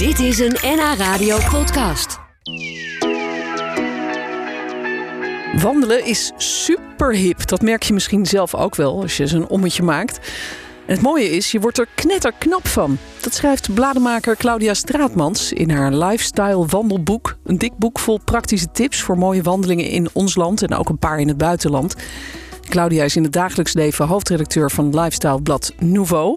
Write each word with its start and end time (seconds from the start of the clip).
Dit 0.00 0.18
is 0.18 0.38
een 0.38 0.56
NH 0.62 0.94
Radio 0.98 1.38
podcast. 1.50 2.18
Wandelen 5.62 6.04
is 6.04 6.32
super 6.36 7.14
hip. 7.14 7.46
Dat 7.46 7.62
merk 7.62 7.82
je 7.82 7.92
misschien 7.92 8.26
zelf 8.26 8.54
ook 8.54 8.74
wel 8.74 9.00
als 9.00 9.16
je 9.16 9.26
zo'n 9.26 9.48
ommetje 9.48 9.82
maakt. 9.82 10.18
En 10.86 10.94
het 10.94 11.02
mooie 11.02 11.30
is, 11.30 11.50
je 11.50 11.60
wordt 11.60 11.78
er 11.78 11.86
knetterknap 11.94 12.66
van. 12.68 12.98
Dat 13.20 13.34
schrijft 13.34 13.74
blademaker 13.74 14.36
Claudia 14.36 14.74
Straatmans 14.74 15.52
in 15.52 15.70
haar 15.70 15.92
lifestyle 15.92 16.66
wandelboek. 16.66 17.36
Een 17.44 17.58
dik 17.58 17.76
boek 17.76 17.98
vol 17.98 18.20
praktische 18.24 18.70
tips 18.70 19.00
voor 19.00 19.18
mooie 19.18 19.42
wandelingen 19.42 19.88
in 19.88 20.08
ons 20.12 20.34
land 20.34 20.62
en 20.62 20.74
ook 20.74 20.88
een 20.88 20.98
paar 20.98 21.18
in 21.18 21.28
het 21.28 21.38
buitenland. 21.38 21.94
Claudia 22.68 23.04
is 23.04 23.16
in 23.16 23.22
het 23.22 23.32
dagelijks 23.32 23.72
leven 23.72 24.06
hoofdredacteur 24.06 24.70
van 24.70 25.00
lifestyle 25.00 25.42
blad 25.42 25.74
Nouveau, 25.78 26.36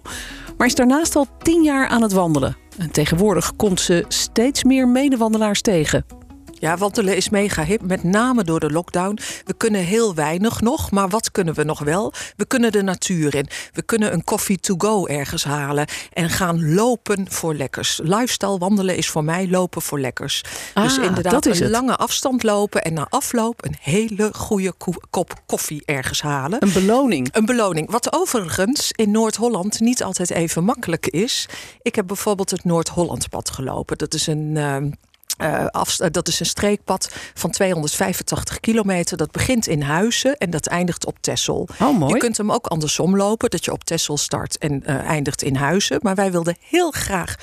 maar 0.56 0.66
is 0.66 0.74
daarnaast 0.74 1.16
al 1.16 1.26
tien 1.42 1.62
jaar 1.62 1.88
aan 1.88 2.02
het 2.02 2.12
wandelen. 2.12 2.63
En 2.78 2.90
tegenwoordig 2.90 3.56
komt 3.56 3.80
ze 3.80 4.04
steeds 4.08 4.64
meer 4.64 4.88
medewandelaars 4.88 5.60
tegen. 5.60 6.23
Ja, 6.58 6.76
wandelen 6.76 7.16
is 7.16 7.28
mega 7.28 7.64
hip, 7.64 7.82
met 7.82 8.02
name 8.02 8.44
door 8.44 8.60
de 8.60 8.70
lockdown. 8.70 9.18
We 9.44 9.54
kunnen 9.56 9.80
heel 9.80 10.14
weinig 10.14 10.60
nog, 10.60 10.90
maar 10.90 11.08
wat 11.08 11.30
kunnen 11.30 11.54
we 11.54 11.64
nog 11.64 11.78
wel? 11.78 12.12
We 12.36 12.46
kunnen 12.46 12.72
de 12.72 12.82
natuur 12.82 13.34
in. 13.34 13.46
We 13.72 13.82
kunnen 13.82 14.12
een 14.12 14.24
coffee 14.24 14.58
to 14.58 14.74
go 14.78 15.06
ergens 15.06 15.44
halen 15.44 15.86
en 16.12 16.30
gaan 16.30 16.74
lopen 16.74 17.26
voor 17.30 17.54
lekkers. 17.54 18.00
Lifestyle 18.02 18.58
wandelen 18.58 18.96
is 18.96 19.08
voor 19.08 19.24
mij 19.24 19.48
lopen 19.48 19.82
voor 19.82 20.00
lekkers. 20.00 20.42
dus 20.74 20.98
Ah, 20.98 21.04
inderdaad 21.04 21.32
dat 21.32 21.46
is 21.46 21.58
een 21.58 21.62
het. 21.64 21.72
lange 21.72 21.96
afstand 21.96 22.42
lopen 22.42 22.82
en 22.82 22.92
na 22.94 23.06
afloop 23.10 23.64
een 23.64 23.76
hele 23.80 24.30
goede 24.34 24.72
ko- 24.72 24.92
kop 25.10 25.32
koffie 25.46 25.82
ergens 25.84 26.22
halen. 26.22 26.62
Een 26.62 26.72
beloning. 26.72 27.28
Een 27.32 27.46
beloning. 27.46 27.90
Wat 27.90 28.12
overigens 28.14 28.92
in 28.92 29.10
Noord-Holland 29.10 29.80
niet 29.80 30.02
altijd 30.02 30.30
even 30.30 30.64
makkelijk 30.64 31.06
is. 31.06 31.48
Ik 31.82 31.94
heb 31.94 32.06
bijvoorbeeld 32.06 32.50
het 32.50 32.64
Noord-Hollandpad 32.64 33.50
gelopen. 33.50 33.98
Dat 33.98 34.14
is 34.14 34.26
een. 34.26 34.52
ehm, 34.56 34.90
eh, 35.36 35.66
afst- 35.66 36.00
eh, 36.00 36.10
dat 36.10 36.28
is 36.28 36.40
een 36.40 36.46
streekpad 36.46 37.14
van 37.34 37.50
285 37.50 38.60
kilometer. 38.60 39.16
Dat 39.16 39.30
begint 39.30 39.66
in 39.66 39.82
Huizen 39.82 40.36
en 40.36 40.50
dat 40.50 40.66
eindigt 40.66 41.06
op 41.06 41.16
Texel. 41.20 41.68
Oh, 41.80 41.98
mooi. 41.98 42.12
Je 42.12 42.18
kunt 42.18 42.36
hem 42.36 42.52
ook 42.52 42.66
andersom 42.66 43.16
lopen, 43.16 43.50
dat 43.50 43.64
je 43.64 43.72
op 43.72 43.84
Texel 43.84 44.16
start 44.16 44.58
en 44.58 44.84
eh, 44.84 44.94
eindigt 44.94 45.42
in 45.42 45.56
Huizen. 45.56 45.98
Maar 46.02 46.14
wij 46.14 46.32
wilden 46.32 46.56
heel 46.60 46.90
graag 46.90 47.34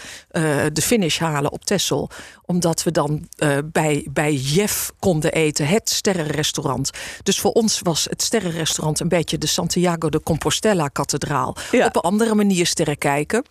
de 0.73 0.81
finish 0.81 1.19
halen 1.19 1.51
op 1.51 1.65
Texel. 1.65 2.09
Omdat 2.45 2.83
we 2.83 2.91
dan 2.91 3.27
bij, 3.65 4.07
bij 4.11 4.33
Jeff 4.33 4.91
konden 4.99 5.31
eten, 5.31 5.67
het 5.67 5.89
sterrenrestaurant. 5.89 6.89
Dus 7.23 7.39
voor 7.39 7.51
ons 7.51 7.79
was 7.79 8.07
het 8.09 8.21
sterrenrestaurant 8.21 8.99
een 8.99 9.07
beetje 9.07 9.37
de 9.37 9.47
Santiago 9.47 10.09
de 10.09 10.23
Compostela-kathedraal. 10.23 11.55
Ja. 11.71 11.85
Op 11.85 11.95
een 11.95 12.01
andere 12.01 12.35
manier 12.35 12.65
sterren 12.65 12.97
kijken. 12.97 13.43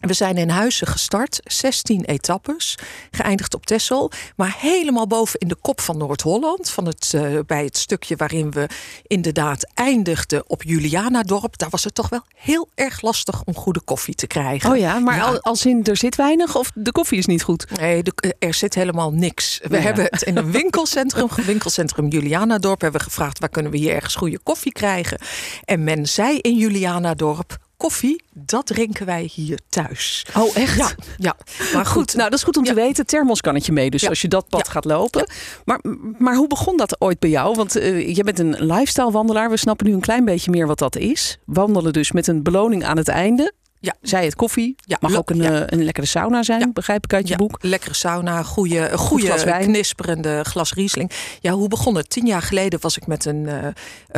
We 0.00 0.12
zijn 0.12 0.36
in 0.36 0.48
Huizen 0.48 0.86
gestart, 0.86 1.40
16 1.44 2.04
etappes, 2.04 2.78
geëindigd 3.10 3.54
op 3.54 3.66
Texel. 3.66 4.10
Maar 4.36 4.56
helemaal 4.58 5.06
boven 5.06 5.40
in 5.40 5.48
de 5.48 5.54
kop 5.60 5.80
van 5.80 5.96
Noord-Holland, 5.98 6.70
van 6.70 6.86
het, 6.86 7.10
eh, 7.14 7.38
bij 7.46 7.64
het 7.64 7.76
stukje 7.76 8.16
waarin 8.16 8.50
we 8.50 8.68
inderdaad 9.06 9.66
eindigden 9.74 10.44
op 10.50 10.62
Julianadorp. 10.62 11.58
Daar 11.58 11.68
was 11.70 11.84
het 11.84 11.94
toch 11.94 12.08
wel 12.08 12.22
heel 12.36 12.68
erg 12.74 13.00
lastig 13.02 13.42
om 13.44 13.54
goede 13.54 13.80
koffie 13.80 14.14
te 14.14 14.26
krijgen. 14.26 14.70
Oh 14.70 14.76
ja, 14.76 14.98
maar 14.98 15.22
Al, 15.22 15.40
als 15.40 15.66
in 15.66 15.84
er 15.84 15.96
zit 15.96 16.16
weinig 16.16 16.56
of 16.56 16.70
de 16.74 16.92
koffie 16.92 17.18
is 17.18 17.26
niet 17.26 17.42
goed? 17.42 17.66
Nee, 17.80 18.02
de- 18.02 18.12
eh, 18.38 18.48
er 18.48 18.54
zit 18.54 18.74
helemaal 18.74 19.12
niks. 19.12 19.60
We 19.62 19.76
Ja. 19.76 19.82
hebben 19.82 20.04
het 20.10 20.22
in 20.22 20.36
een 20.36 20.50
winkelcentrum, 20.60 21.28
winkelcentrum 21.46 22.08
Julianadorp, 22.08 22.80
hebben 22.80 23.00
we 23.00 23.06
gevraagd 23.06 23.38
waar 23.38 23.48
kunnen 23.48 23.72
we 23.72 23.78
hier 23.78 23.94
ergens 23.94 24.14
goede 24.14 24.38
koffie 24.42 24.72
krijgen. 24.72 25.18
En 25.64 25.84
men 25.84 26.06
zei 26.06 26.38
in 26.38 26.56
Julianadorp, 26.56 27.56
koffie, 27.76 28.22
dat 28.32 28.66
drinken 28.66 29.06
wij 29.06 29.30
hier 29.34 29.58
thuis. 29.68 30.26
Oh, 30.36 30.56
echt? 30.56 30.76
Ja, 30.76 30.90
ja. 31.18 31.36
maar 31.74 31.86
Goed, 31.86 31.92
goed. 31.94 32.14
nou 32.14 32.30
dat 32.30 32.38
is 32.38 32.44
goed 32.44 32.56
om 32.56 32.64
te 32.64 32.74
weten. 32.74 33.06
Thermoskannetje 33.06 33.72
mee, 33.72 33.90
dus 33.90 34.00
Ja. 34.02 34.08
als 34.08 34.20
je 34.22 34.28
dat 34.28 34.48
pad 34.48 34.68
gaat 34.68 34.84
lopen. 34.84 35.26
Maar, 35.64 35.80
maar 36.18 36.34
hoe 36.36 36.46
begon 36.48 36.76
dat 36.76 37.00
ooit 37.00 37.18
bij 37.18 37.30
jou? 37.30 37.54
Want 37.54 37.76
eh, 37.76 38.14
je 38.16 38.24
bent 38.24 38.38
een 38.38 38.56
lifestyle 38.66 39.10
wandelaar. 39.10 39.50
We 39.50 39.56
snappen 39.56 39.86
nu 39.86 39.92
een 39.92 40.00
klein 40.00 40.24
beetje 40.24 40.50
meer 40.50 40.66
wat 40.66 40.78
dat 40.78 40.96
is. 40.96 41.38
Wandelen 41.44 41.92
dus 41.92 42.12
met 42.12 42.26
een 42.26 42.42
beloning 42.42 42.84
aan 42.84 42.96
het 42.96 43.08
einde. 43.08 43.52
Ja. 43.84 43.94
Zij 44.02 44.24
het 44.24 44.34
koffie. 44.34 44.74
Ja, 44.84 44.96
Mag 45.00 45.16
ook 45.16 45.30
een, 45.30 45.36
ja. 45.36 45.52
eh, 45.60 45.78
een 45.78 45.84
lekkere 45.84 46.06
sauna 46.06 46.42
zijn, 46.42 46.60
Ja. 46.60 46.70
begrijp 46.72 47.04
ik 47.04 47.12
uit 47.12 47.24
je 47.26 47.30
Ja, 47.30 47.36
boek. 47.36 47.56
lekkere 47.60 47.94
sauna, 47.94 48.42
goede, 48.42 48.88
een 48.88 48.98
goede 48.98 49.26
glas 49.26 49.44
wijn. 49.44 49.62
knisperende 49.66 50.44
glas 50.44 50.72
Riesling. 50.72 51.10
Ja, 51.40 51.52
hoe 51.52 51.68
begon 51.68 51.94
het? 51.96 52.10
Tien 52.10 52.26
jaar 52.26 52.42
geleden 52.42 52.80
was 52.80 52.96
ik 52.96 53.06
met 53.06 53.24
een 53.24 53.46
eh, 53.48 53.68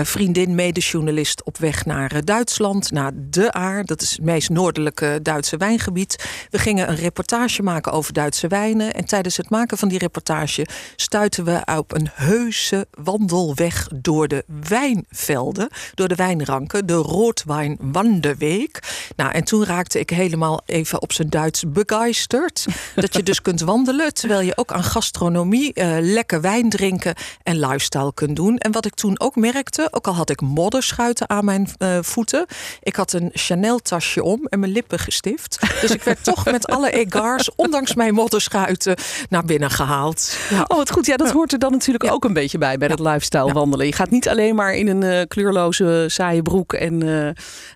vriendin, 0.04 0.54
medejournalist, 0.54 1.44
op 1.44 1.58
weg 1.58 1.84
naar 1.84 2.12
eh, 2.12 2.18
Duitsland, 2.24 2.90
naar 2.90 3.10
De 3.14 3.52
Aar. 3.52 3.84
Dat 3.84 4.02
is 4.02 4.10
het 4.10 4.22
meest 4.22 4.48
noordelijke 4.50 5.18
Duitse 5.22 5.56
wijngebied. 5.56 6.24
We 6.50 6.58
gingen 6.58 6.88
een 6.88 6.96
reportage 6.96 7.62
maken 7.62 7.92
over 7.92 8.12
Duitse 8.12 8.48
wijnen. 8.48 8.94
En 8.94 9.04
tijdens 9.04 9.36
het 9.36 9.50
maken 9.50 9.78
van 9.78 9.88
die 9.88 9.98
reportage 9.98 10.66
stuiten 10.96 11.44
we 11.44 11.62
op 11.76 11.94
een 11.94 12.08
heuse 12.12 12.86
wandelweg 12.90 13.88
door 13.94 14.28
de 14.28 14.44
wijnvelden, 14.68 15.68
door 15.94 16.08
de 16.08 16.14
wijnranken, 16.14 16.86
de 16.86 16.94
Roodwijn 16.94 17.76
Wanderweg. 17.80 18.68
Nou, 19.16 19.32
en 19.32 19.44
toen 19.44 19.55
raakte 19.64 19.98
ik 19.98 20.10
helemaal 20.10 20.60
even 20.66 21.02
op 21.02 21.12
zijn 21.12 21.28
Duits 21.28 21.64
begeisterd. 21.68 22.66
dat 22.94 23.14
je 23.14 23.22
dus 23.22 23.42
kunt 23.42 23.60
wandelen 23.60 24.14
terwijl 24.14 24.40
je 24.40 24.56
ook 24.56 24.72
aan 24.72 24.82
gastronomie, 24.84 25.72
eh, 25.72 25.96
lekker 26.00 26.40
wijn 26.40 26.68
drinken 26.68 27.14
en 27.42 27.58
lifestyle 27.58 28.14
kunt 28.14 28.36
doen. 28.36 28.58
En 28.58 28.72
wat 28.72 28.86
ik 28.86 28.94
toen 28.94 29.20
ook 29.20 29.36
merkte, 29.36 29.88
ook 29.90 30.06
al 30.06 30.14
had 30.14 30.30
ik 30.30 30.40
modderschuiten 30.40 31.28
aan 31.28 31.44
mijn 31.44 31.68
eh, 31.78 31.98
voeten, 32.00 32.46
ik 32.82 32.96
had 32.96 33.12
een 33.12 33.30
Chanel 33.32 33.78
tasje 33.78 34.22
om 34.22 34.46
en 34.46 34.60
mijn 34.60 34.72
lippen 34.72 34.98
gestift. 34.98 35.58
Dus 35.80 35.90
ik 35.90 36.02
werd 36.02 36.24
toch 36.24 36.44
met 36.44 36.66
alle 36.66 36.90
egars, 36.90 37.54
ondanks 37.54 37.94
mijn 37.94 38.14
modderschuiten, 38.14 38.96
naar 39.28 39.44
binnen 39.44 39.70
gehaald. 39.70 40.36
Ja. 40.50 40.64
Oh, 40.68 40.76
wat 40.76 40.90
goed. 40.90 41.06
Ja, 41.06 41.16
dat 41.16 41.30
hoort 41.30 41.52
er 41.52 41.58
dan 41.58 41.72
natuurlijk 41.72 42.12
ook 42.12 42.24
een 42.24 42.32
beetje 42.32 42.58
bij, 42.58 42.78
bij 42.78 42.88
dat 42.88 43.00
lifestyle 43.00 43.52
wandelen. 43.52 43.86
Je 43.86 43.92
gaat 43.92 44.10
niet 44.10 44.28
alleen 44.28 44.54
maar 44.54 44.74
in 44.74 44.88
een 44.88 45.02
eh, 45.02 45.26
kleurloze, 45.28 46.04
saaie 46.08 46.42
broek 46.42 46.72
en, 46.72 47.02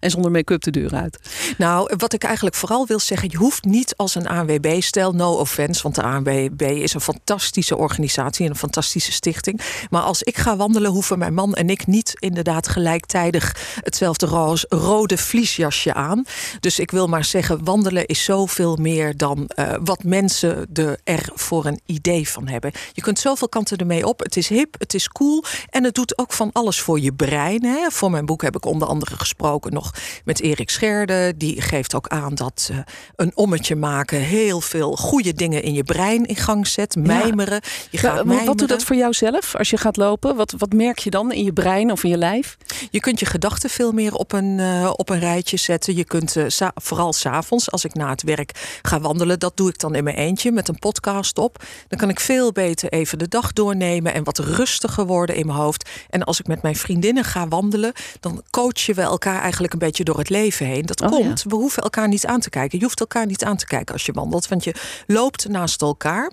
en 0.01 0.11
zonder 0.11 0.31
make-up 0.31 0.63
de 0.63 0.71
deur 0.71 0.95
uit. 0.95 1.19
Nou, 1.59 1.70
wat 1.79 2.13
ik 2.13 2.25
eigenlijk 2.25 2.57
vooral 2.57 2.87
wil 2.87 2.99
zeggen, 2.99 3.29
je 3.31 3.37
hoeft 3.37 3.65
niet 3.65 3.97
als 3.97 4.15
een 4.15 4.29
ANWB, 4.29 4.81
stel 4.81 5.13
no 5.13 5.33
offense, 5.33 5.83
want 5.83 5.95
de 5.95 6.03
ANWB 6.03 6.63
is 6.63 6.95
een 6.95 7.01
fantastische 7.01 7.77
organisatie 7.77 8.45
en 8.45 8.51
een 8.51 8.57
fantastische 8.57 9.13
stichting. 9.13 9.61
Maar 9.91 10.03
als 10.03 10.23
ik 10.23 10.37
ga 10.37 10.57
wandelen, 10.57 10.91
hoeven 10.91 11.19
mijn 11.19 11.35
man 11.35 11.55
en 11.55 11.71
ik 11.71 11.87
niet 11.87 12.13
inderdaad 12.19 12.69
gelijktijdig 12.69 13.57
hetzelfde 13.81 14.27
roos, 14.27 14.65
rode 14.69 15.19
vliesjasje 15.19 15.95
aan. 15.95 16.25
Dus 16.61 16.79
ik 16.79 16.91
wil 16.91 17.07
maar 17.07 17.25
zeggen, 17.25 17.65
wandelen 17.65 18.07
is 18.07 18.25
zoveel 18.25 18.77
meer 18.77 19.17
dan 19.17 19.47
eh, 19.47 19.73
wat 19.85 20.05
mensen 20.05 20.69
er 21.05 21.29
voor 21.35 21.67
een 21.67 21.81
idee 21.87 22.29
van 22.29 22.49
hebben. 22.49 22.73
Je 22.93 23.03
kunt 23.03 23.19
zoveel 23.19 23.49
kanten 23.49 23.77
ermee 23.77 24.07
op. 24.07 24.21
Het 24.21 24.37
is 24.37 24.49
hip, 24.49 24.75
het 24.79 24.95
is 24.95 25.09
cool 25.09 25.45
en 25.71 25.85
het 25.85 25.95
doet 25.95 26.19
ook 26.19 26.33
van 26.33 26.51
alles 26.53 26.81
voor 26.81 27.01
je 27.01 27.13
brein. 27.13 27.65
Hè. 27.65 27.91
Voor 27.91 28.11
mijn 28.11 28.27
boek 28.27 28.43
heb 28.43 28.57
ik 28.57 28.65
onder 28.65 28.89
andere 28.89 29.17
gesproken 29.17 29.73
nog 29.73 29.95
met 30.25 30.41
Erik 30.41 30.71
Scherde. 30.71 31.35
Die 31.37 31.50
geeft 31.59 31.95
ook 31.95 32.09
aan 32.09 32.35
dat 32.35 32.71
een 33.17 33.33
ommetje 33.35 33.77
maken 33.77 34.19
heel 34.21 34.61
veel 34.61 34.97
goede 34.97 35.33
dingen 35.35 35.63
in 35.63 35.73
je 35.75 35.85
brein 35.85 36.25
in 36.27 36.37
gang 36.37 36.67
zet. 36.67 36.97
Mijmeren. 36.97 37.61
Je 37.91 37.99
gaat 37.99 38.09
wat- 38.17 38.25
mijmeren. 38.25 38.47
wat 38.47 38.59
doet 38.59 38.69
dat 38.69 38.83
voor 38.85 38.97
jou 38.97 39.13
zelf 39.13 39.57
als 39.57 39.71
je 39.71 39.77
gaat 39.77 39.97
lopen? 39.97 40.37
Wat, 40.37 40.55
wat 40.59 40.73
merk 40.73 40.99
je 40.99 41.11
dan 41.11 41.33
in 41.33 41.45
je 41.45 41.53
brein 41.53 41.91
of 41.93 42.05
in 42.05 42.11
je 42.11 42.17
lijf? 42.17 42.57
Je 42.91 43.01
kunt 43.01 43.21
je 43.21 43.27
gedachten 43.27 43.71
veel 43.71 43.93
meer 43.93 44.15
op 44.15 44.33
een, 44.33 44.59
eh, 44.61 44.91
op 44.97 45.09
een 45.09 45.19
rijtje 45.19 45.57
zetten. 45.57 45.97
Je 45.97 46.05
kunt 46.05 46.37
eh, 46.37 46.45
sa- 46.47 46.73
vooral 46.75 47.13
s'avonds, 47.13 47.71
als 47.71 47.85
ik 47.85 47.95
na 47.95 48.11
het 48.11 48.23
werk 48.23 48.79
ga 48.83 49.01
wandelen, 49.01 49.39
dat 49.39 49.57
doe 49.57 49.69
ik 49.69 49.79
dan 49.79 49.95
in 49.95 50.05
mijn 50.05 50.17
eentje 50.17 50.53
met 50.53 50.69
een 50.69 50.79
podcast 50.79 51.39
op. 51.39 51.63
Dan 51.89 51.99
kan 51.99 52.09
ik 52.09 52.21
veel 52.21 52.53
beter 52.53 52.89
even 52.93 53.19
de 53.19 53.29
dag 53.29 53.53
doornemen 53.53 54.15
en 54.15 54.25
wat 54.25 54.39
rustiger 54.39 55.07
worden 55.07 55.37
in 55.37 55.47
mijn 55.47 55.59
hoofd. 55.59 55.89
En 56.11 56.25
als 56.25 56.41
ik 56.41 56.47
met 56.47 56.63
mijn 56.63 56.77
vriendinnen 56.77 57.25
ga 57.25 57.49
wandelen, 57.49 57.93
dan 58.21 58.43
coachen 58.51 58.95
we 58.95 59.03
elkaar 59.03 59.41
eigenlijk 59.41 59.73
een 59.73 59.79
beetje 59.79 60.05
door 60.05 60.19
het 60.19 60.29
leven 60.29 60.67
heen. 60.67 60.87
Dat 60.87 61.01
Oh, 61.03 61.09
komt, 61.09 61.40
we 61.43 61.55
hoeven 61.55 61.83
elkaar 61.83 62.09
niet 62.09 62.27
aan 62.27 62.41
te 62.41 62.51
kijken. 62.51 62.79
Je 62.79 62.85
hoeft 62.85 63.01
elkaar 63.01 63.27
niet 63.27 63.45
aan 63.45 63.57
te 63.57 63.67
kijken 63.67 63.93
als 63.93 64.07
je 64.07 64.13
wandelt, 64.13 64.49
want 64.49 64.65
je 64.65 64.75
loopt 65.07 65.49
naast 65.49 65.83
elkaar. 65.83 66.31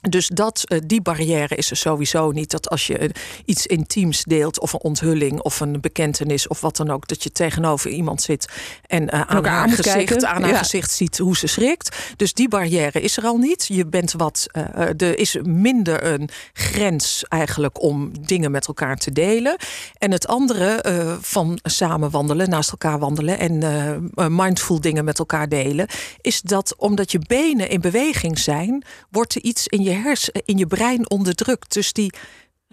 Dus 0.00 0.28
dat, 0.28 0.64
eh, 0.64 0.78
die 0.86 1.00
barrière 1.02 1.54
is 1.56 1.70
er 1.70 1.76
sowieso 1.76 2.30
niet. 2.30 2.50
Dat 2.50 2.70
als 2.70 2.86
je 2.86 2.98
eh, 2.98 3.08
iets 3.44 3.66
intiems 3.66 4.24
deelt, 4.24 4.60
of 4.60 4.72
een 4.72 4.80
onthulling, 4.80 5.40
of 5.40 5.60
een 5.60 5.80
bekentenis, 5.80 6.48
of 6.48 6.60
wat 6.60 6.76
dan 6.76 6.90
ook, 6.90 7.08
dat 7.08 7.22
je 7.22 7.32
tegenover 7.32 7.90
iemand 7.90 8.22
zit 8.22 8.48
en 8.86 9.08
eh, 9.10 9.20
aan 9.20 9.44
haar 9.44 9.68
gezicht, 9.68 9.94
kijken. 9.94 10.28
aan 10.28 10.42
haar 10.42 10.50
Ja. 10.50 10.58
gezicht 10.58 10.90
ziet 10.92 11.18
hoe 11.18 11.36
ze 11.36 11.46
schrikt. 11.46 11.96
Dus 12.16 12.32
die 12.34 12.48
barrière 12.48 13.00
is 13.00 13.16
er 13.16 13.24
al 13.24 13.36
niet. 13.36 13.66
Je 13.66 13.86
bent 13.86 14.12
wat, 14.12 14.46
eh, 14.50 14.88
er 14.88 15.18
is 15.18 15.36
minder 15.42 16.04
een 16.04 16.28
grens 16.52 17.24
eigenlijk 17.28 17.82
om 17.82 18.10
dingen 18.26 18.50
met 18.50 18.66
elkaar 18.66 18.96
te 18.96 19.12
delen. 19.12 19.56
En 19.98 20.10
het 20.12 20.26
andere 20.26 20.80
van 21.20 21.58
samen 21.62 22.10
wandelen, 22.10 22.48
naast 22.50 22.70
elkaar 22.70 22.98
wandelen 22.98 23.38
en 23.38 24.12
mindful 24.36 24.80
dingen 24.80 25.04
met 25.04 25.18
elkaar 25.18 25.48
delen, 25.48 25.86
is 26.20 26.40
dat 26.40 26.74
omdat 26.76 27.12
je 27.12 27.18
benen 27.26 27.68
in 27.68 27.80
beweging 27.80 28.38
zijn, 28.38 28.84
wordt 29.10 29.34
er 29.34 29.42
iets 29.42 29.66
in 29.66 29.81
je 29.82 29.90
hersen, 29.90 30.42
in 30.44 30.58
je 30.58 30.66
brein 30.66 31.10
onderdrukt. 31.10 31.72
Dus 31.72 31.92
die 31.92 32.12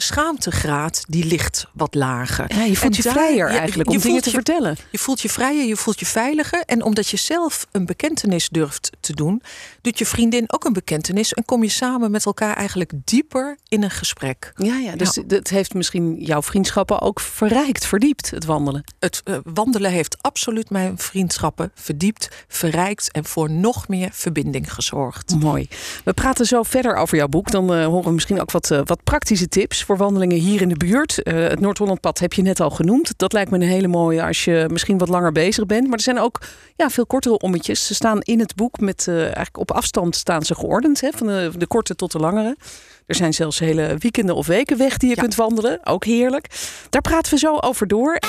schaamtegraad 0.01 1.03
die 1.07 1.25
ligt 1.25 1.67
wat 1.73 1.95
lager. 1.95 2.55
Ja, 2.55 2.63
je 2.63 2.75
voelt 2.75 2.95
En 2.97 3.03
je 3.03 3.09
vrijer 3.09 3.51
ja, 3.51 3.57
eigenlijk 3.59 3.89
je 3.89 3.95
om 3.95 4.01
dingen 4.01 4.21
te 4.21 4.29
je- 4.29 4.35
vertellen. 4.35 4.77
Je 4.91 4.97
voelt 4.97 5.21
je 5.21 5.29
vrijer, 5.29 5.65
je 5.65 5.75
voelt 5.75 5.99
je 5.99 6.05
veiliger. 6.05 6.63
En 6.65 6.83
omdat 6.83 7.07
je 7.09 7.17
zelf 7.17 7.67
een 7.71 7.85
bekentenis 7.85 8.49
durft 8.49 8.89
te 8.99 9.13
doen, 9.13 9.41
doet 9.81 9.97
je 9.97 10.05
vriendin 10.05 10.43
ook 10.47 10.63
een 10.65 10.73
bekentenis. 10.73 11.33
En 11.33 11.45
kom 11.45 11.63
je 11.63 11.69
samen 11.69 12.11
met 12.11 12.25
elkaar 12.25 12.55
eigenlijk 12.55 12.91
dieper 13.03 13.57
in 13.67 13.83
een 13.83 13.91
gesprek. 13.91 14.51
Ja, 14.55 14.77
ja, 14.77 14.95
dus 14.95 15.19
het 15.27 15.49
heeft 15.49 15.73
misschien 15.73 16.15
jouw 16.19 16.41
vriendschappen 16.41 17.01
ook 17.01 17.19
verrijkt, 17.19 17.85
verdiept, 17.85 18.29
het 18.29 18.45
wandelen. 18.45 18.83
Het 18.99 19.21
eh, 19.23 19.37
wandelen 19.43 19.91
heeft 19.91 20.17
absoluut 20.21 20.69
mijn 20.69 20.97
vriendschappen 20.97 21.71
verdiept, 21.75 22.29
verrijkt 22.47 23.11
en 23.11 23.25
voor 23.25 23.51
nog 23.51 23.87
meer 23.87 24.09
verbinding 24.11 24.73
gezorgd. 24.73 25.35
Mooi. 25.39 25.67
We 26.03 26.13
praten 26.13 26.45
zo 26.45 26.63
verder 26.63 26.95
over 26.95 27.17
jouw 27.17 27.27
boek. 27.27 27.51
Dan 27.51 27.73
eh, 27.73 27.85
horen 27.85 28.03
we 28.07 28.11
misschien 28.11 28.41
ook 28.41 28.51
wat, 28.51 28.71
eh, 28.71 28.81
wat 28.83 29.03
praktische 29.03 29.47
tips 29.47 29.83
voor 29.89 29.97
wandelingen 29.97 30.37
hier 30.37 30.61
in 30.61 30.69
de 30.69 30.77
buurt. 30.77 31.23
Eh, 31.23 31.33
het 31.33 31.59
Noord-Hollandpad 31.59 32.19
heb 32.19 32.33
je 32.33 32.41
net 32.41 32.59
al 32.59 32.69
genoemd. 32.69 33.13
Dat 33.17 33.33
lijkt 33.33 33.51
me 33.51 33.57
een 33.57 33.67
hele 33.67 33.87
mooie 33.87 34.23
als 34.23 34.43
je 34.43 34.65
misschien 34.71 34.97
wat 34.97 35.09
langer 35.09 35.31
bezig 35.31 35.65
bent. 35.65 35.87
Maar 35.87 35.97
er 35.97 36.03
zijn 36.03 36.19
ook 36.19 36.41
ja, 36.75 36.89
veel 36.89 37.05
kortere 37.05 37.37
ommetjes. 37.37 37.85
Ze 37.85 37.93
staan 37.93 38.21
in 38.21 38.39
het 38.39 38.55
boek 38.55 38.79
met 38.79 39.07
eh, 39.07 39.21
eigenlijk 39.21 39.57
op 39.57 39.71
afstand 39.71 40.15
staan 40.15 40.41
ze 40.43 40.55
geordend. 40.55 41.01
Hè, 41.01 41.09
van 41.15 41.27
de, 41.27 41.51
de 41.57 41.67
korte 41.67 41.95
tot 41.95 42.11
de 42.11 42.19
langere. 42.19 42.57
Er 43.05 43.15
zijn 43.15 43.33
zelfs 43.33 43.59
hele 43.59 43.95
weekenden 43.99 44.35
of 44.35 44.47
weken 44.47 44.77
weg 44.77 44.97
die 44.97 45.09
je 45.09 45.15
Ja. 45.15 45.21
kunt 45.21 45.35
wandelen. 45.35 45.79
Ook 45.83 46.05
heerlijk. 46.05 46.45
Daar 46.89 47.01
praten 47.01 47.33
we 47.33 47.39
zo 47.39 47.57
over 47.57 47.87
door. 47.87 48.19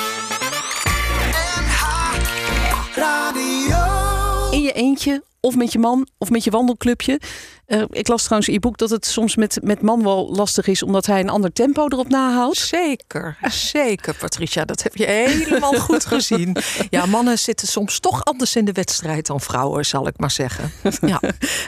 In 4.51 4.63
je 4.63 4.73
eentje 4.73 5.23
of 5.41 5.57
met 5.57 5.73
je 5.73 5.79
man 5.79 6.09
of 6.19 6.31
met 6.31 6.45
je 6.45 6.51
wandelclubje. 6.51 7.21
Eh, 7.67 7.83
ik 7.91 8.09
las 8.09 8.23
trouwens 8.23 8.49
in 8.49 8.55
je 8.55 8.61
boek 8.61 8.79
dat 8.79 8.91
het 8.91 9.07
soms 9.07 9.37
met, 9.37 9.59
met 9.63 9.83
man 9.83 10.03
wel 10.03 10.31
lastig 10.35 10.67
is... 10.67 10.83
omdat 10.83 11.07
hij 11.07 11.21
een 11.21 11.29
ander 11.29 11.53
tempo 11.53 11.87
erop 11.89 12.09
nahoudt. 12.09 12.57
Zeker, 12.57 13.39
zeker 13.51 14.15
Patricia, 14.15 14.65
dat 14.65 14.83
heb 14.83 14.97
je 14.97 15.07
helemaal 15.07 15.73
goed 15.89 16.05
gezien. 16.07 16.57
Ja, 16.91 17.07
mannen 17.07 17.39
zitten 17.39 17.69
soms 17.69 18.01
toch 18.01 18.25
anders 18.25 18.57
in 18.57 18.65
de 18.65 18.73
wedstrijd 18.73 19.27
dan 19.27 19.41
vrouwen, 19.41 19.87
zal 19.87 20.07
ik 20.07 20.19
maar 20.19 20.31
zeggen. 20.31 20.73
Ja, 21.01 21.21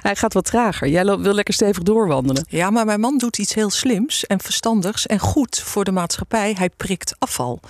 Hij 0.02 0.16
gaat 0.16 0.32
wat 0.32 0.44
trager. 0.44 0.88
Jij 0.88 1.04
wil 1.04 1.34
lekker 1.34 1.54
stevig 1.54 1.82
doorwandelen. 1.82 2.44
ja 2.48 2.70
maar 2.70 2.84
mijn 2.84 3.00
man 3.00 3.18
doet 3.18 3.38
iets 3.38 3.54
heel 3.54 3.70
slims 3.70 4.26
en 4.26 4.40
verstandigs 4.40 5.06
en 5.06 5.18
goed 5.18 5.58
voor 5.58 5.84
de 5.84 5.92
maatschappij. 5.92 6.54
Hij 6.58 6.70
prikt 6.76 7.14
afval. 7.18 7.60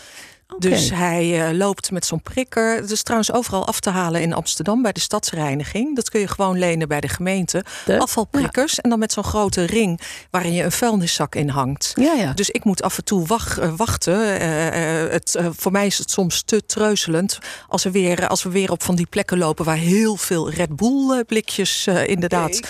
Dus 0.59 0.91
hij 0.91 1.49
eh, 1.49 1.57
loopt 1.57 1.91
met 1.91 2.07
zo'n 2.07 2.23
prikker. 2.23 2.77
Het 2.77 2.91
is 2.91 3.03
trouwens 3.03 3.33
overal 3.33 3.67
af 3.67 3.81
te 3.81 3.91
halen 3.91 4.21
in 4.23 4.33
Amsterdam 4.33 4.83
bij 4.83 4.93
de 4.93 5.01
stadsreiniging. 5.01 5.97
Dat 5.97 6.11
kun 6.11 6.21
je 6.21 6.29
gewoon 6.29 6.59
lenen 6.59 6.89
bij 6.89 7.01
de 7.01 7.09
gemeente. 7.09 7.65
De- 7.85 7.99
Afvalprikkers. 7.99 8.81
En 8.81 8.91
dan 8.91 8.99
met 8.99 9.13
zo'n 9.13 9.25
grote 9.25 9.65
ring 9.65 10.01
waarin 10.31 10.53
je 10.53 10.63
een 10.63 10.73
vuilniszak 10.73 11.35
in 11.35 11.49
hangt. 11.49 11.93
Ja, 11.95 12.13
ja. 12.13 12.33
Dus 12.33 12.51
ik 12.51 12.65
moet 12.65 12.83
af 12.83 12.99
en 12.99 13.05
toe 13.05 13.27
eh, 13.27 13.73
wachten. 13.77 14.41
Eh, 14.41 15.13
het, 15.13 15.39
voor 15.57 15.73
mij 15.73 15.87
is 15.87 15.99
het 15.99 16.11
soms 16.11 16.43
te 16.43 16.67
treuzelend 16.67 17.39
als 17.69 17.83
we, 17.83 17.91
weer, 17.91 18.29
als 18.29 18.43
we 18.43 18.51
weer 18.51 18.71
op 18.71 18.83
van 18.83 18.95
die 18.95 19.07
plekken 19.07 19.39
lopen 19.39 19.65
waar 19.65 19.77
heel 19.77 20.17
veel 20.17 20.51
Red 20.51 20.77
Bull 20.77 21.25
blikjes 21.25 21.87
inderdaad 21.87 22.61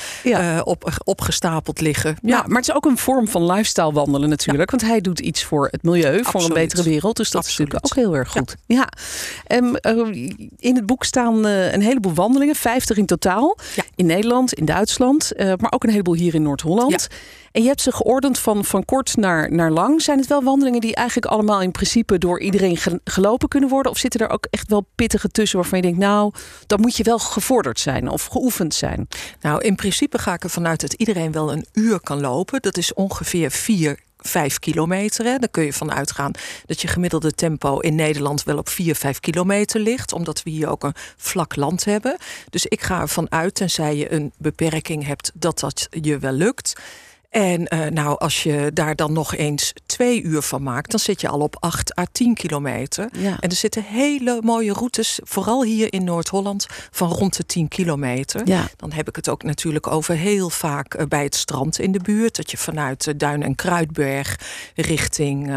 op, 0.65 1.01
opgestapeld 1.05 1.81
liggen. 1.81 2.17
Ja, 2.23 2.45
maar 2.47 2.57
het 2.61 2.69
is 2.69 2.75
ook 2.75 2.85
een 2.85 2.99
vorm 2.99 3.29
van 3.29 3.47
lifestyle 3.47 3.93
wandelen 3.93 4.29
natuurlijk. 4.29 4.71
Want 4.71 4.83
hij 4.83 5.01
doet 5.01 5.21
iets 5.21 5.45
voor 5.45 5.69
het 5.71 5.83
milieu, 5.83 6.25
voor 6.25 6.43
een 6.45 6.53
betere 6.53 6.83
wereld. 6.83 7.17
Dus 7.17 7.31
dat 7.31 7.47
is 7.47 7.59
Ook 7.81 7.95
heel 7.95 8.15
erg 8.17 8.31
goed. 8.31 8.57
Ja. 8.67 8.89
Ehm, 9.47 9.75
eh, 9.75 10.29
in 10.59 10.77
het 10.77 10.87
boek 10.87 11.05
staan 11.05 11.47
eh, 11.47 11.73
een 11.73 11.83
heleboel 11.83 12.15
wandelingen, 12.15 12.55
50 12.55 12.97
in 12.97 13.07
totaal. 13.07 13.59
Ja. 13.75 13.83
In 13.95 14.07
Nederland, 14.07 14.53
in 14.53 14.65
Duitsland, 14.65 15.33
eh, 15.33 15.47
maar 15.59 15.73
ook 15.73 15.85
een 15.85 15.91
heleboel 15.91 16.15
hier 16.15 16.35
in 16.35 16.43
Noord-Holland. 16.43 16.91
En 17.53 17.63
je 17.63 17.69
hebt 17.69 17.81
ze 17.81 17.93
geordend 17.93 18.39
van, 18.39 18.65
van 18.65 18.85
kort 18.85 19.17
naar, 19.17 19.53
naar 19.53 19.71
lang. 19.71 20.03
Zijn 20.03 20.19
het 20.19 20.27
wel 20.29 20.43
wandelingen 20.43 20.81
die 20.81 20.95
eigenlijk 20.95 21.27
allemaal 21.27 21.63
in 21.63 21.71
principe 21.71 22.19
door 22.19 22.41
iedereen 22.41 22.77
ge- 22.77 23.01
gelopen 23.05 23.49
kunnen 23.49 23.69
worden? 23.69 23.93
Of 23.93 23.99
zitten 23.99 24.21
er 24.21 24.29
ook 24.31 24.47
echt 24.51 24.69
wel 24.71 24.87
pittige 24.95 25.29
tussen 25.29 25.59
waarvan 25.59 25.79
je 25.79 25.85
denkt, 25.85 25.99
nou, 25.99 26.33
dan 26.67 26.81
moet 26.81 26.97
je 26.97 27.03
wel 27.03 27.19
gevorderd 27.19 27.81
zijn 27.81 28.09
of 28.09 28.25
geoefend 28.27 28.75
zijn? 28.75 29.09
Nou, 29.41 29.61
in 29.63 29.75
principe 29.75 30.19
ga 30.19 30.33
ik 30.35 30.43
ervan 30.45 30.67
uit 30.67 30.81
dat 30.81 30.93
iedereen 30.93 31.33
wel 31.33 31.53
een 31.53 31.67
uur 31.73 32.01
kan 32.01 32.21
lopen. 32.21 32.61
Dat 32.63 32.77
is 32.77 32.95
ongeveer 32.95 33.51
vier. 33.51 33.99
Vijf 34.23 34.59
kilometer. 34.59 35.25
Hè. 35.25 35.39
Daar 35.39 35.49
kun 35.49 35.65
je 35.65 35.73
van 35.73 35.93
uitgaan 35.93 36.33
dat 36.67 36.81
je 36.81 36.89
gemiddelde 36.89 37.33
tempo 37.33 37.79
in 37.79 37.95
Nederland 37.95 38.43
wel 38.43 38.59
op 38.59 38.69
4, 38.69 38.95
5 38.95 39.21
kilometer 39.21 39.81
ligt. 39.81 40.13
Omdat 40.13 40.43
we 40.43 40.51
hier 40.51 40.69
ook 40.69 40.83
een 40.85 40.95
vlak 41.17 41.57
land 41.57 41.85
hebben. 41.85 42.17
Dus 42.51 42.67
ik 42.67 42.81
ga 42.81 43.01
ervan 43.01 43.31
uit, 43.31 43.55
tenzij 43.55 43.97
je 43.97 44.13
een 44.13 44.33
beperking 44.39 45.07
hebt, 45.07 45.31
dat 45.35 45.59
dat 45.59 45.89
je 45.91 46.19
wel 46.19 46.33
lukt. 46.33 46.81
En 47.33 47.67
eh, 47.67 47.91
nou, 47.91 48.19
als 48.19 48.43
je 48.43 48.71
daar 48.75 48.97
dan 48.97 49.13
nog 49.13 49.35
eens 49.35 49.73
twee 49.87 50.23
uur 50.23 50.43
van 50.43 50.63
maakt, 50.63 50.91
dan 50.91 51.01
zit 51.01 51.21
je 51.21 51.29
al 51.29 51.41
op 51.41 51.57
8 51.61 51.99
à 51.99 52.05
10 52.13 52.35
kilometer. 52.35 53.09
Ja. 53.19 53.37
En 53.41 53.49
er 53.51 53.57
zitten 53.57 53.83
hele 53.85 54.39
mooie 54.43 54.73
routes, 54.73 55.21
vooral 55.23 55.65
hier 55.65 55.93
in 55.93 56.05
Noord-Holland, 56.05 56.67
van 56.91 57.09
rond 57.09 57.37
de 57.37 57.47
10 57.47 57.69
kilometer. 57.69 58.41
Ja. 58.45 58.69
Dan 58.77 58.93
heb 58.93 59.09
ik 59.09 59.17
het 59.17 59.29
ook 59.29 59.43
natuurlijk 59.43 59.87
over 59.87 60.15
heel 60.15 60.51
vaak 60.51 60.95
eh, 60.95 61.07
bij 61.07 61.23
het 61.25 61.35
strand 61.35 61.79
in 61.79 61.93
de 61.93 62.01
buurt. 62.01 62.37
Dat 62.37 62.51
je 62.51 62.57
vanuit 62.57 63.07
eh, 63.07 63.15
Duin 63.17 63.43
en 63.43 63.55
Kruidberg 63.55 64.39
richting 64.75 65.51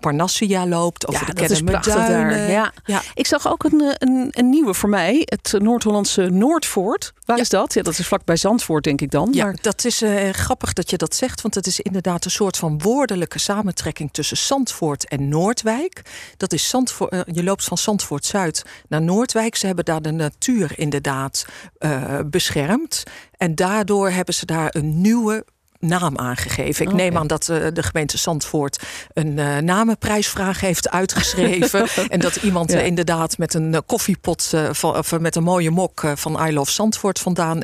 Parnassia 0.00 0.66
loopt. 0.66 1.06
Over 1.06 1.26
de 1.26 1.34
dat 1.34 1.50
is 1.50 1.62
prachtig 1.62 1.94
daar. 1.94 2.50
Ja. 2.50 2.72
Ja. 2.84 3.02
Ik 3.14 3.26
zag 3.26 3.48
ook 3.48 3.64
een, 3.64 3.94
een, 3.98 4.28
een 4.30 4.48
nieuwe 4.48 4.74
voor 4.74 4.88
mij. 4.88 5.22
Het 5.24 5.54
Noord-Hollandse 5.58 6.28
Noordvoort. 6.30 7.12
Waar 7.24 7.36
Ja. 7.36 7.42
is 7.42 7.48
dat? 7.48 7.74
Ja, 7.74 7.82
dat 7.82 7.98
is 7.98 8.06
vlakbij 8.06 8.36
Zandvoort, 8.36 8.84
denk 8.84 9.00
ik 9.00 9.10
dan. 9.10 9.28
Ja, 9.32 9.44
Maar, 9.44 9.56
dat 9.60 9.84
is 9.84 10.02
grappig 10.32 10.72
dat 10.72 10.89
je 10.90 10.96
dat 10.96 11.14
zegt, 11.14 11.40
want 11.40 11.54
het 11.54 11.66
is 11.66 11.80
inderdaad 11.80 12.24
een 12.24 12.30
soort 12.30 12.56
van 12.56 12.78
woordelijke 12.78 13.38
samentrekking 13.38 14.12
tussen 14.12 14.36
Zandvoort 14.36 15.08
en 15.08 15.28
Noordwijk. 15.28 16.02
Dat 16.36 16.52
is 16.52 16.68
Zandvoort, 16.68 17.12
eh, 17.12 17.20
je 17.26 17.42
loopt 17.42 17.64
van 17.64 17.78
Zandvoort 17.78 18.24
Zuid 18.24 18.64
naar 18.88 19.02
Noordwijk. 19.02 19.56
Ze 19.56 19.66
hebben 19.66 19.84
daar 19.84 20.02
de 20.02 20.10
natuur 20.10 20.78
inderdaad 20.78 21.46
eh, 21.78 22.20
beschermd. 22.26 23.02
En 23.36 23.54
daardoor 23.54 24.10
hebben 24.10 24.34
ze 24.34 24.46
daar 24.46 24.74
een 24.74 25.00
nieuwe 25.00 25.44
naam 25.80 26.18
aangegeven. 26.18 26.86
Ik 26.86 26.92
neem 26.92 27.16
aan 27.16 27.26
dat 27.26 27.48
eh, 27.48 27.66
de 27.72 27.82
gemeente 27.82 28.18
Zandvoort 28.18 28.82
een 29.12 29.38
eh, 29.38 29.56
namenprijsvraag 29.58 30.60
heeft 30.60 30.90
uitgeschreven. 30.90 31.88
en 32.08 32.20
dat 32.20 32.36
iemand 32.36 32.72
Ja. 32.72 32.78
eh, 32.78 32.86
inderdaad 32.86 33.38
met 33.38 33.54
een 33.54 33.82
koffiepot 33.86 34.54
van, 34.70 34.96
of 34.96 35.18
met 35.18 35.36
een 35.36 35.42
mooie 35.42 35.70
mok 35.70 36.02
van 36.14 36.46
I 36.48 36.52
Love 36.52 36.70
Zandvoort 36.70 37.18
vandaan 37.18 37.60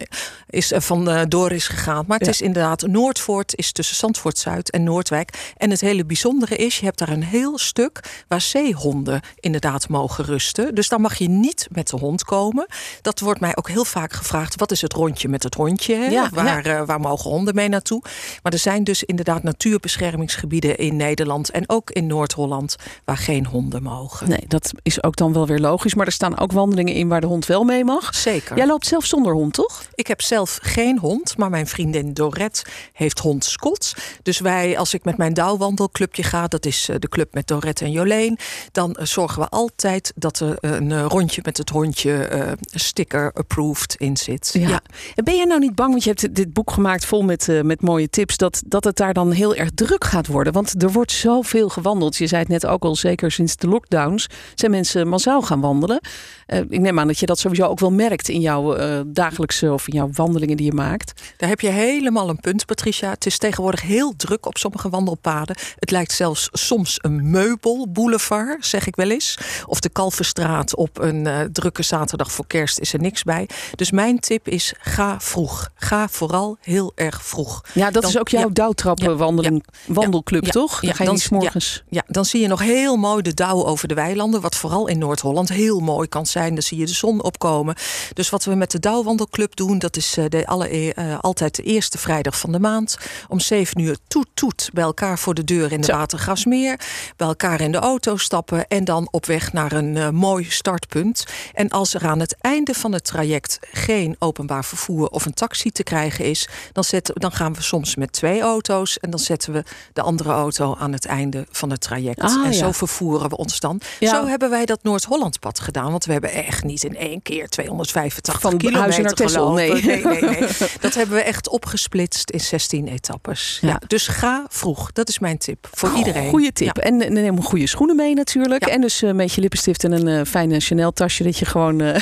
is, 0.47 0.73
van 0.77 1.27
door 1.29 1.53
is 1.53 1.69
gegaan. 1.69 2.05
Maar 2.07 2.17
het 2.19 2.27
Ja. 2.27 2.33
is 2.33 2.41
inderdaad, 2.41 2.87
Noordvoort 2.87 3.55
is 3.57 3.73
tussen 3.73 3.97
Zandvoort 3.97 4.39
Zuid 4.39 4.71
en 4.71 4.83
Noordwijk. 4.85 5.53
En 5.57 5.71
het 5.71 5.81
hele 5.81 6.05
bijzondere 6.05 6.57
is, 6.57 6.79
je 6.79 6.85
hebt 6.85 6.99
daar 6.99 7.09
een 7.09 7.25
heel 7.25 7.59
stuk 7.59 8.25
waar 8.29 8.41
zeehonden 8.41 9.21
inderdaad 9.41 9.89
mogen 9.89 10.25
rusten. 10.25 10.75
Dus 10.75 10.89
daar 10.89 11.01
mag 11.01 11.15
je 11.15 11.29
niet 11.29 11.69
met 11.71 11.89
de 11.89 11.97
hond 11.97 12.25
komen. 12.25 12.67
Dat 13.03 13.21
wordt 13.21 13.41
mij 13.41 13.57
ook 13.57 13.69
heel 13.69 13.85
vaak 13.85 14.13
gevraagd, 14.13 14.55
wat 14.57 14.71
is 14.71 14.81
het 14.81 14.93
rondje 14.93 15.29
met 15.29 15.43
het 15.43 15.55
hondje? 15.55 15.95
Ja, 15.97 16.29
waar, 16.33 16.87
waar 16.87 17.01
mogen 17.01 17.31
honden 17.31 17.55
mee 17.55 17.69
naartoe? 17.69 18.03
Maar 18.43 18.53
er 18.53 18.59
zijn 18.59 18.85
dus 18.85 19.05
inderdaad 19.05 19.43
natuurbeschermingsgebieden 19.43 20.79
in 20.79 20.97
Nederland 20.97 21.51
en 21.51 21.69
ook 21.69 21.91
in 21.91 22.07
Noord-Holland 22.07 22.77
waar 23.05 23.17
geen 23.17 23.47
honden 23.47 23.83
mogen. 23.83 24.29
nee, 24.29 24.45
dat 24.49 24.73
is 24.83 25.03
ook 25.03 25.17
dan 25.17 25.33
wel 25.33 25.47
weer 25.47 25.59
logisch. 25.59 25.95
Maar 25.95 26.07
er 26.07 26.13
staan 26.13 26.39
ook 26.39 26.53
wandelingen 26.53 26.95
in 26.95 27.09
waar 27.09 27.21
de 27.21 27.27
hond 27.27 27.47
wel 27.47 27.65
mee 27.65 27.85
mag. 27.85 28.15
Zeker. 28.15 28.57
Jij 28.57 28.67
loopt 28.67 28.87
zelf 28.87 29.05
zonder 29.05 29.33
hond, 29.33 29.53
toch? 29.53 29.85
Ik 29.95 30.07
heb 30.07 30.23
zelf 30.23 30.59
geen 30.63 30.99
hond, 30.99 31.37
maar 31.37 31.51
mijn 31.51 31.67
vriendin 31.67 32.15
Dorette 32.15 32.65
heeft 32.93 33.19
hond 33.19 33.45
Scots. 33.45 33.95
Dus 34.23 34.41
wij, 34.41 34.79
als 34.79 34.95
ik 34.95 35.05
met 35.05 35.17
mijn 35.17 35.35
douwwandelclubje 35.35 36.23
ga, 36.23 36.47
dat 36.47 36.67
is 36.67 36.89
eh, 36.89 36.97
de 36.99 37.09
club 37.09 37.35
met 37.35 37.47
Dorette 37.47 37.85
en 37.85 37.91
Joleen, 37.91 38.39
dan 38.73 38.95
eh, 38.95 39.07
zorgen 39.07 39.43
we 39.43 39.49
altijd 39.49 40.13
dat 40.17 40.41
er 40.41 40.57
een 40.61 40.93
eh, 40.93 41.05
rondje 41.09 41.41
met 41.45 41.57
het 41.57 41.69
hondje 41.69 42.55
sticker 42.61 43.33
approved 43.33 43.95
in 43.99 44.17
zit. 44.17 44.51
Ja. 44.53 44.81
En 45.15 45.25
ben 45.25 45.37
jij 45.37 45.45
nou 45.45 45.61
niet 45.61 45.75
bang, 45.75 45.91
want 45.91 46.05
je 46.05 46.11
hebt 46.11 46.35
dit 46.35 46.53
boek 46.53 46.71
gemaakt 46.71 47.05
vol 47.05 47.23
met, 47.23 47.49
met 47.63 47.81
mooie 47.81 47.96
tips, 48.05 48.37
dat, 48.37 48.63
dat 48.67 48.85
het 48.85 48.97
daar 48.97 49.13
dan 49.13 49.31
heel 49.31 49.55
erg 49.55 49.71
druk 49.75 50.05
gaat 50.05 50.27
worden? 50.27 50.53
Want 50.53 50.83
er 50.83 50.93
wordt 50.93 51.13
zoveel 51.13 51.69
gewandeld. 51.69 52.17
Je 52.17 52.27
zei 52.27 52.41
het 52.41 52.51
net 52.51 52.67
ook 52.67 52.83
al, 52.83 52.97
zeker 52.97 53.31
sinds 53.31 53.57
de 53.57 53.69
lockdowns 53.69 54.27
zijn 54.55 54.71
mensen 54.71 55.09
massaal 55.09 55.43
gaan 55.43 55.61
wandelen. 55.61 56.01
Eh, 56.47 56.59
ik 56.59 56.81
neem 56.81 56.99
aan 56.99 57.07
dat 57.07 57.19
je 57.19 57.27
dat 57.27 57.39
sowieso 57.39 57.67
ook 57.67 57.81
wel 57.81 57.93
merkt 57.93 58.29
in 58.29 58.41
jouw 58.41 58.75
eh, 58.75 59.01
dagelijkse 59.07 59.73
of 59.73 59.89
in 59.89 59.95
jouw 59.95 60.09
wandelingen 60.13 60.57
die 60.57 60.67
je 60.67 60.73
maakt. 60.73 61.23
Daar 61.37 61.49
heb 61.49 61.61
je 61.61 61.69
helemaal 61.69 62.29
een 62.29 62.41
punt, 62.41 62.67
Patricia. 62.67 63.11
Het 63.11 63.27
is 63.27 63.39
tegenwoordig 63.39 63.83
heel 63.83 64.15
druk 64.17 64.47
op 64.47 64.59
sommige 64.59 64.89
wandelpaden. 64.89 65.57
Het 65.79 65.91
lijkt 65.91 66.13
zelfs 66.13 66.49
soms 66.53 66.99
een 67.01 67.31
meubelboulevard, 67.31 68.67
zeg 68.67 68.87
ik 68.87 68.97
wel 68.97 69.11
eens. 69.11 69.39
Of 69.67 69.81
de 69.81 69.89
Kalverstraat 69.89 70.75
op 70.75 70.99
een 70.99 71.27
eh, 71.27 71.41
drukke 71.53 71.83
zaterdag 71.83 72.33
voor 72.33 72.47
kerst 72.47 72.79
is 72.79 72.93
er 72.93 73.01
niks 73.01 73.23
bij. 73.23 73.49
Dus 73.75 73.91
mijn 73.91 74.19
tip 74.19 74.49
is, 74.49 74.75
ga 74.79 75.21
vroeg. 75.21 75.71
Ga 75.75 76.09
vooral 76.09 76.57
heel 76.61 76.93
erg 76.95 77.23
vroeg. 77.23 77.61
Ja, 77.73 77.86
dat 77.91 78.03
Dan- 78.03 78.11
is 78.11 78.19
ook 78.19 78.29
jouw 78.29 78.41
ja. 78.43 78.49
douwtrappen 78.53 79.11
Ja. 79.11 79.15
wandeling, 79.17 79.65
wandelclub, 79.87 80.45
Ja. 80.45 80.51
toch? 80.51 80.81
Dan 80.81 80.89
Ja. 80.91 80.95
ga 80.97 81.03
je 81.05 81.09
Dan- 81.09 81.19
's 81.19 81.29
morgens. 81.29 81.83
Ja, 81.89 82.03
dan 82.07 82.25
zie 82.25 82.41
je 82.41 82.47
nog 82.49 82.61
heel 82.61 82.97
mooi 82.97 83.23
de 83.23 83.35
dauw 83.35 83.65
over 83.65 83.89
de 83.89 83.95
weilanden. 83.95 84.41
Wat 84.41 84.55
vooral 84.57 84.87
in 84.89 84.99
Noord-Holland 84.99 85.49
heel 85.49 85.81
mooi 85.81 86.09
kan 86.09 86.27
zijn. 86.27 86.55
Dan 86.55 86.63
zie 86.63 86.79
je 86.79 86.87
de 86.87 86.95
zon 86.95 87.23
opkomen. 87.23 87.75
Dus 88.13 88.31
wat 88.31 88.45
we 88.45 88.55
met 88.55 88.71
de 88.71 88.79
Douwwandelclub 88.81 89.57
doen, 89.57 89.79
dat 89.79 89.97
is 89.97 90.17
de 90.29 90.47
alle, 90.47 90.95
uh, 90.95 91.19
altijd 91.21 91.55
de 91.55 91.63
eerste 91.63 91.99
vrijdag 91.99 92.39
van 92.39 92.53
de 92.53 92.61
maand. 92.61 92.97
Om 93.29 93.41
7 93.41 93.81
uur 93.81 93.97
toet 94.09 94.27
toet 94.35 94.71
bij 94.73 94.85
elkaar 94.85 95.19
voor 95.19 95.35
de 95.35 95.45
deur 95.45 95.73
in 95.73 95.81
de 95.81 95.93
Watergasmeer. 95.93 96.81
Bij 97.17 97.27
elkaar 97.29 97.61
in 97.61 97.73
de 97.73 97.79
auto 97.79 98.17
stappen 98.17 98.69
en 98.69 98.85
dan 98.85 99.09
op 99.11 99.27
weg 99.27 99.53
naar 99.53 99.73
een 99.73 99.97
uh, 99.97 100.09
mooi 100.11 100.45
startpunt. 100.45 101.25
En 101.55 101.69
als 101.69 101.95
er 101.95 102.07
aan 102.07 102.21
het 102.21 102.37
einde 102.41 102.75
van 102.75 102.93
het 102.93 103.05
traject 103.05 103.59
geen 103.73 104.17
openbaar 104.19 104.65
vervoer 104.65 105.09
of 105.09 105.27
een 105.27 105.35
taxi 105.35 105.71
te 105.71 105.83
krijgen 105.83 106.25
is, 106.25 106.49
dan, 106.73 106.85
zetten, 106.85 107.15
dan 107.15 107.33
gaan 107.33 107.55
we 107.55 107.63
soms 107.63 107.76
met 107.97 108.13
twee 108.13 108.41
auto's 108.41 108.99
en 108.99 109.11
dan 109.11 109.19
zetten 109.21 109.53
we 109.53 109.63
de 109.93 110.03
andere 110.03 110.31
auto 110.31 110.77
aan 110.79 110.93
het 110.93 111.07
einde 111.07 111.47
van 111.51 111.71
het 111.71 111.81
traject. 111.81 112.21
Ah, 112.21 112.33
en 112.45 112.53
ja. 112.53 112.59
zo 112.59 112.73
vervoeren 112.73 113.29
we 113.29 113.37
ons 113.37 113.61
dan. 113.61 113.81
Ja. 113.99 114.11
Zo 114.11 114.27
hebben 114.27 114.51
wij 114.51 114.65
dat 114.65 114.79
Noord-Hollandpad 114.83 115.61
gedaan, 115.61 115.91
want 115.91 116.05
we 116.05 116.13
hebben 116.13 116.33
echt 116.33 116.65
niet 116.65 116.85
in 116.85 116.97
één 116.97 117.23
keer 117.23 117.49
285 117.49 118.41
Van 118.41 118.57
kilometer 118.59 119.03
naar 119.03 119.13
Texel, 119.13 119.53
nee. 119.53 119.73
nee, 119.83 120.05
nee, 120.05 120.21
nee. 120.21 120.39
Dat 120.81 120.95
hebben 120.95 121.17
we 121.17 121.23
echt 121.23 121.49
opgesplitst 121.49 122.31
in 122.31 122.41
16 122.41 122.89
etappes. 122.89 123.59
Ja. 123.61 123.69
Ja. 123.69 123.81
dus 123.87 124.09
ga 124.09 124.45
vroeg. 124.49 124.93
Dat 124.93 125.09
is 125.09 125.19
mijn 125.19 125.39
tip 125.39 125.69
voor 125.73 125.91
iedereen. 125.97 126.29
Goeie 126.29 126.53
tip. 126.53 126.79
En 126.79 126.97
neem 127.13 127.43
goede 127.43 127.67
schoenen 127.67 127.97
mee 127.97 128.15
natuurlijk. 128.15 128.65
En 128.67 128.81
dus 128.81 129.03
eh, 129.03 129.09
een 129.09 129.17
beetje 129.17 129.41
lippenstift 129.41 129.85
en 129.85 129.93
een 129.93 130.09
eh, 130.09 130.25
fijne 130.27 130.61
Chanel 130.61 130.93
tasje. 130.93 131.23
Dat 131.23 131.39
je 131.39 131.45
gewoon 131.45 131.81
eh, 131.81 132.01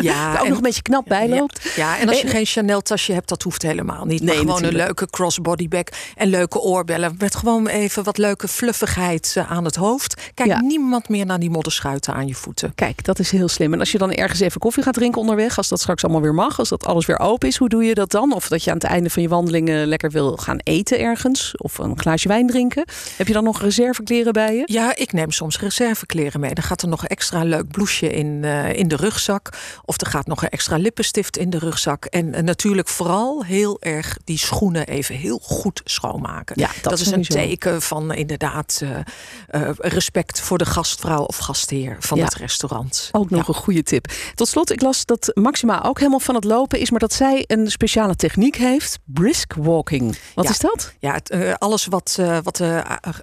Ja, 0.00 0.32
ook 0.38 0.42
en- 0.42 0.48
nog 0.48 0.56
een 0.56 0.62
beetje 0.62 0.82
knap 0.82 1.04
bij 1.08 1.28
loopt. 1.28 1.72
Ja, 1.76 1.98
en 1.98 2.08
als 2.08 2.16
je 2.16 2.22
En- 2.24 2.28
geen 2.30 2.46
Chanel 2.46 2.80
tasje 2.80 3.12
hebt, 3.12 3.28
dat 3.28 3.42
hoeft 3.42 3.62
helemaal 3.62 4.04
niet. 4.04 4.22
Maar 4.22 4.28
Nee, 4.34 4.38
gewoon 4.38 4.60
natuurlijk. 4.62 4.88
een 4.88 4.94
leuke 4.98 5.16
crossbody 5.16 5.68
bag 5.68 5.82
en 6.16 6.28
leuke 6.28 6.60
oorbellen. 6.60 7.14
Met 7.18 7.36
gewoon 7.36 7.66
even 7.66 8.04
wat 8.04 8.18
leuke 8.18 8.48
fluffigheid 8.48 9.34
eh, 9.36 9.50
aan 9.52 9.64
het 9.64 9.76
hoofd. 9.76 10.14
Kijk 10.34 10.48
Ja. 10.48 10.60
niemand 10.60 11.08
meer 11.08 11.26
naar 11.26 11.38
die 11.38 11.50
modderschuiten 11.50 12.14
aan 12.14 12.26
je 12.26 12.34
voeten. 12.34 12.72
Kijk, 12.74 13.04
dat 13.04 13.18
is 13.18 13.30
heel 13.30 13.48
slim. 13.48 13.72
En 13.72 13.78
als 13.78 13.92
je 13.92 13.98
dan 13.98 14.12
ergens 14.12 14.40
even 14.40 14.60
koffie 14.60 14.82
gaat 14.82 14.94
drinken 14.94 15.20
onderweg, 15.20 15.56
als 15.56 15.68
dat 15.68 15.80
straks 15.80 16.02
allemaal 16.02 16.22
weer 16.22 16.34
mag, 16.34 16.58
als 16.58 16.68
dat 16.68 16.86
alles 16.86 17.06
weer 17.06 17.18
open 17.18 17.48
is, 17.48 17.56
hoe 17.56 17.68
doe 17.68 17.84
je 17.84 17.94
dat 17.94 18.10
dan? 18.10 18.32
Of 18.32 18.48
dat 18.48 18.64
je 18.64 18.70
aan 18.70 18.76
het 18.76 18.86
einde 18.86 19.10
van 19.10 19.22
je 19.22 19.28
wandelingen 19.28 19.86
lekker 19.86 20.10
wil 20.10 20.36
gaan 20.36 20.58
eten 20.62 20.98
ergens, 21.00 21.54
of 21.56 21.78
een 21.78 21.98
glaasje 21.98 22.28
wijn 22.28 22.46
drinken. 22.46 22.84
Heb 23.16 23.26
je 23.26 23.32
dan 23.32 23.44
nog 23.44 23.60
reservekleren 23.62 24.32
bij 24.32 24.54
je? 24.56 24.62
Ja, 24.66 24.96
ik 24.96 25.12
neem 25.12 25.30
soms 25.30 25.60
reservekleren 25.60 26.40
mee. 26.40 26.54
Dan 26.54 26.64
gaat 26.64 26.82
er 26.82 26.88
nog 26.88 27.02
een 27.02 27.08
extra 27.08 27.42
leuk 27.44 27.68
blouseje 27.70 28.12
in, 28.12 28.44
eh, 28.44 28.72
in 28.72 28.88
de 28.88 28.96
rugzak. 28.96 29.50
Of 29.84 30.00
er 30.00 30.06
gaat 30.06 30.26
nog 30.26 30.42
een 30.42 30.48
extra 30.48 30.76
lippenstift 30.76 31.36
in 31.36 31.50
de 31.50 31.58
rugzak. 31.58 32.04
En 32.04 32.34
eh, 32.34 32.42
natuurlijk 32.42 32.88
vooral 32.88 33.44
heel 33.44 33.76
erg 33.80 34.16
die 34.24 34.38
schoenen 34.38 34.86
even 34.88 35.14
heel 35.14 35.38
goed 35.42 35.80
schoonmaken. 35.84 36.54
Ja, 36.60 36.70
dat 36.82 36.98
is 37.00 37.06
een 37.06 37.22
teken 37.22 37.82
van 37.82 38.12
inderdaad 38.14 38.80
eh, 38.82 39.68
eh, 39.68 39.74
respect 39.76 40.40
voor 40.40 40.58
de 40.58 40.66
gastvrouw 40.66 41.22
of 41.22 41.36
gastheer 41.36 41.96
van 42.00 42.18
Ja. 42.18 42.24
het 42.24 42.34
restaurant. 42.34 43.08
Ook 43.12 43.30
nog 43.30 43.48
een 43.48 43.54
goede 43.54 43.82
tip. 43.82 44.06
Tot 44.34 44.48
slot, 44.48 44.70
ik 44.72 44.80
las 44.82 45.04
dat 45.04 45.30
Maxima 45.34 45.82
ook 45.84 45.98
helemaal 45.98 46.20
van 46.20 46.34
het 46.34 46.44
lopen 46.44 46.78
is, 46.80 46.90
maar 46.90 47.00
dat 47.00 47.12
zij 47.12 47.44
een 47.46 47.70
speciale 47.70 48.14
techniek 48.16 48.56
heeft: 48.56 48.98
brisk 49.04 49.54
walking. 49.54 50.18
Wat 50.34 50.44
Ja. 50.44 50.50
is 50.50 50.58
dat? 50.58 50.92
Ja, 50.98 51.20
eh, 51.24 51.54
alles 51.58 51.86
wat, 51.86 52.18
wat 52.42 52.60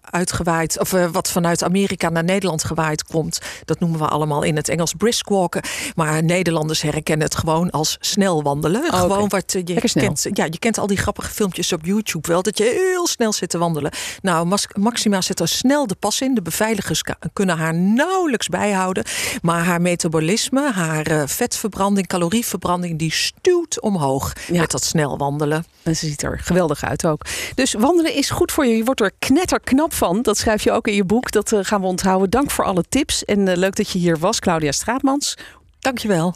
uitgewaaid, 0.01 0.79
of 0.79 0.91
wat 0.91 1.29
vanuit 1.31 1.63
Amerika 1.63 2.09
naar 2.09 2.23
Nederland 2.23 2.63
gewaaid 2.63 3.03
komt, 3.03 3.39
dat 3.65 3.79
noemen 3.79 3.99
we 3.99 4.07
allemaal 4.07 4.43
in 4.43 4.55
het 4.55 4.69
Engels 4.69 4.93
brisk 4.93 5.29
walken. 5.29 5.63
Maar 5.95 6.23
Nederlanders 6.23 6.81
herkennen 6.81 7.25
het 7.27 7.35
gewoon 7.35 7.69
als 7.71 7.97
snel 7.99 8.43
wandelen. 8.43 8.83
Oh. 8.93 8.99
Gewoon 8.99 9.29
wat 9.29 9.51
je 9.51 9.61
Lekker 9.65 9.89
snel. 9.89 10.03
kent. 10.05 10.25
Ja, 10.33 10.43
je 10.45 10.59
kent 10.59 10.77
al 10.77 10.87
die 10.87 10.97
grappige 10.97 11.29
filmpjes 11.31 11.43
op 11.45 11.85
YouTube 11.85 12.27
wel, 12.27 12.41
dat 12.41 12.57
je 12.57 12.63
heel 12.63 13.07
snel 13.07 13.33
zit 13.33 13.49
te 13.49 13.57
wandelen. 13.57 13.91
Nou, 14.21 14.45
Mas- 14.45 14.67
Maxima 14.73 15.21
zet 15.21 15.39
er 15.39 15.47
snel 15.47 15.87
de 15.87 15.95
pas 15.95 16.21
in. 16.21 16.33
De 16.35 16.41
beveiligers 16.41 17.01
kunnen 17.33 17.57
haar 17.57 17.73
nauwelijks 17.75 18.47
bijhouden. 18.47 19.03
Maar 19.41 19.63
haar 19.63 19.81
metabolisme, 19.81 20.71
haar 20.71 21.05
eh, 21.07 21.23
vetverbranding, 21.25 22.07
calorieverbranding, 22.07 22.99
die 22.99 23.11
stuwt 23.11 23.81
omhoog 23.81 24.33
Ja. 24.51 24.59
met 24.59 24.71
dat 24.71 24.83
snel 24.83 25.17
wandelen. 25.17 25.65
En 25.83 25.95
ze 25.95 26.07
ziet 26.07 26.21
er 26.23 26.39
geweldig 26.43 26.83
uit 26.83 27.05
ook. 27.05 27.21
Dus 27.55 27.73
wandelen 27.73 28.13
is 28.13 28.29
goed 28.29 28.51
voor 28.51 28.65
je. 28.65 28.77
Je 28.77 28.83
wordt 28.83 29.01
er 29.01 29.11
knetterknap 29.19 29.93
van. 29.93 30.21
Dat 30.21 30.37
schrijf 30.37 30.63
je 30.63 30.71
ook 30.71 30.87
in 30.87 30.93
je 30.95 31.03
boek. 31.03 31.31
Dat 31.31 31.51
eh, 31.51 31.59
gaan 31.61 31.81
we 31.81 31.87
onthouden. 31.87 32.29
Dank 32.29 32.51
voor 32.51 32.65
alle 32.65 32.83
tips. 32.89 33.25
En 33.25 33.47
eh, 33.47 33.57
leuk 33.57 33.75
dat 33.75 33.89
je 33.89 33.99
hier 33.99 34.17
was, 34.19 34.39
Claudia 34.39 34.71
Straatmans. 34.71 35.37
Dankjewel. 35.79 36.35